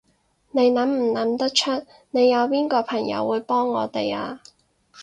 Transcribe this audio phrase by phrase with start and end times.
[0.49, 4.41] 你諗唔諗得出，你有邊個朋友會幫我哋啊？